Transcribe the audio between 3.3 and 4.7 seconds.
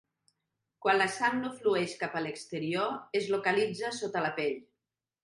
localitza sota la pell.